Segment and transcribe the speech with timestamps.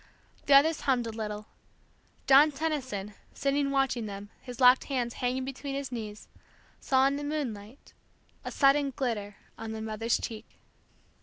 [0.47, 1.45] The others hummed a little.
[2.25, 6.27] John Tenison, sitting watching them, his locked hands hanging between his knees,
[6.79, 7.93] saw in the moonlight
[8.43, 10.57] a sudden glitter on the mother's cheek.